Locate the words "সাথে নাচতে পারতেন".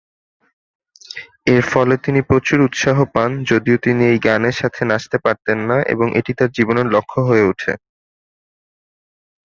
4.51-5.57